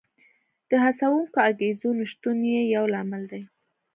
[0.69, 3.43] د هڅوونکو انګېزو نشتون یې یو لامل دی